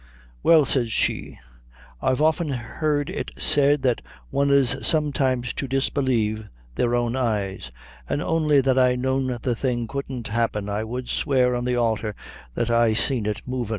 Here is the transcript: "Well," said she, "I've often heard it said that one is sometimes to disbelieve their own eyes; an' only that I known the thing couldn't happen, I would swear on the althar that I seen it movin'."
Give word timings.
"Well," 0.41 0.65
said 0.65 0.89
she, 0.89 1.37
"I've 2.01 2.23
often 2.23 2.49
heard 2.49 3.11
it 3.11 3.29
said 3.37 3.83
that 3.83 4.01
one 4.31 4.49
is 4.49 4.75
sometimes 4.81 5.53
to 5.53 5.67
disbelieve 5.67 6.47
their 6.73 6.95
own 6.95 7.15
eyes; 7.15 7.71
an' 8.09 8.19
only 8.19 8.61
that 8.61 8.79
I 8.79 8.95
known 8.95 9.37
the 9.43 9.55
thing 9.55 9.85
couldn't 9.87 10.29
happen, 10.29 10.69
I 10.69 10.83
would 10.85 11.07
swear 11.07 11.53
on 11.55 11.65
the 11.65 11.75
althar 11.77 12.15
that 12.55 12.71
I 12.71 12.95
seen 12.95 13.27
it 13.27 13.43
movin'." 13.45 13.69